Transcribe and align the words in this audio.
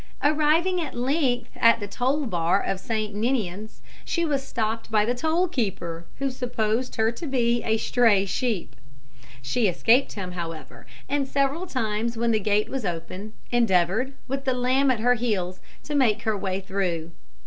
Arriving 0.23 0.81
at 0.81 0.95
length 0.97 1.51
at 1.55 1.79
the 1.79 1.87
toll 1.87 2.25
bar 2.25 2.59
of 2.59 2.79
Saint 2.79 3.13
Ninians, 3.13 3.83
she 4.03 4.25
was 4.25 4.41
stopped 4.41 4.89
by 4.89 5.05
the 5.05 5.13
toll 5.13 5.47
keeper, 5.47 6.07
who 6.17 6.31
supposed 6.31 6.95
her 6.95 7.11
to 7.11 7.27
be 7.27 7.63
a 7.63 7.77
stray 7.77 8.25
sheep. 8.25 8.75
She 9.43 9.67
escaped 9.67 10.13
him, 10.13 10.31
however, 10.31 10.87
and 11.07 11.27
several 11.27 11.67
times 11.67 12.17
when 12.17 12.31
the 12.31 12.39
gate 12.39 12.67
was 12.67 12.83
opened 12.83 13.33
endeavoured, 13.51 14.13
with 14.27 14.43
the 14.45 14.55
lamb 14.55 14.89
at 14.89 15.01
her 15.01 15.13
heels, 15.13 15.59
to 15.83 15.93
make 15.93 16.23
her 16.23 16.35
way 16.35 16.61
through. 16.61 17.11